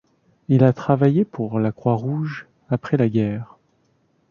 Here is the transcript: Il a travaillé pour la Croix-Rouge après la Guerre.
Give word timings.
Il 0.47 0.63
a 0.63 0.73
travaillé 0.73 1.25
pour 1.25 1.59
la 1.59 1.71
Croix-Rouge 1.71 2.47
après 2.71 2.97
la 2.97 3.07
Guerre. 3.07 3.59